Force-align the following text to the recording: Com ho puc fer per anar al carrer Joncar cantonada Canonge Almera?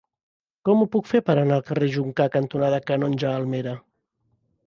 Com 0.67 0.79
ho 0.79 0.87
puc 0.95 1.09
fer 1.09 1.19
per 1.27 1.33
anar 1.41 1.59
al 1.59 1.65
carrer 1.67 1.91
Joncar 1.97 2.27
cantonada 2.37 2.79
Canonge 2.87 3.31
Almera? 3.35 3.75